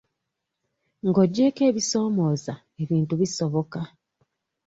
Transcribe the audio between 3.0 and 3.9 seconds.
bisoboka.